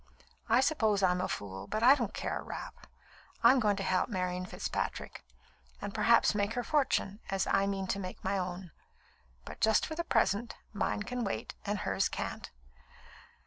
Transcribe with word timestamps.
I 0.49 0.61
suppose 0.61 1.03
I'm 1.03 1.21
a 1.21 1.27
fool, 1.27 1.67
but 1.67 1.83
I 1.83 1.93
don't 1.93 2.11
care 2.11 2.39
a 2.39 2.41
rap. 2.41 2.87
I'm 3.43 3.59
going 3.59 3.75
to 3.75 3.83
help 3.83 4.09
Marian 4.09 4.47
Fitzpatrick, 4.47 5.23
and 5.79 5.93
perhaps 5.93 6.33
make 6.33 6.53
her 6.53 6.63
fortune, 6.63 7.19
as 7.29 7.45
I 7.45 7.67
mean 7.67 7.85
to 7.89 7.99
make 7.99 8.23
my 8.23 8.35
own. 8.39 8.71
But 9.45 9.61
just 9.61 9.85
for 9.85 9.93
the 9.93 10.03
present, 10.03 10.55
mine 10.73 11.03
can 11.03 11.23
wait, 11.23 11.53
and 11.67 11.77
hers 11.81 12.09
can't." 12.09 12.49